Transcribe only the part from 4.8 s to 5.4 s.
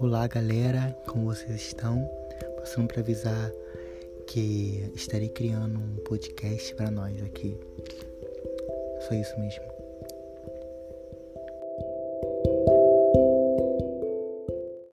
estarei